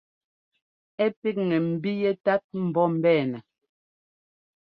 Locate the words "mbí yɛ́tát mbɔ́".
1.71-2.85